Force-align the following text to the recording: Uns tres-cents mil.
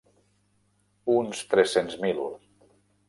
Uns 1.15 1.43
tres-cents 1.53 1.97
mil. 2.07 2.27